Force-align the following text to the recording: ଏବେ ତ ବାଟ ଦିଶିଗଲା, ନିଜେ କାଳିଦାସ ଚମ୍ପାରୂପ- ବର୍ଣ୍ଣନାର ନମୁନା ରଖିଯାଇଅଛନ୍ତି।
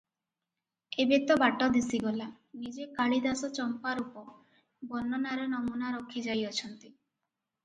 ଏବେ 1.03 1.17
ତ 1.31 1.35
ବାଟ 1.43 1.67
ଦିଶିଗଲା, 1.75 2.27
ନିଜେ 2.61 2.87
କାଳିଦାସ 2.95 3.51
ଚମ୍ପାରୂପ- 3.59 4.25
ବର୍ଣ୍ଣନାର 4.95 5.45
ନମୁନା 5.53 5.93
ରଖିଯାଇଅଛନ୍ତି। 5.99 6.91